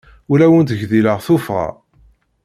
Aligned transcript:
Ur 0.31 0.39
awent-gdileɣ 0.45 1.17
tuffɣa. 1.25 1.67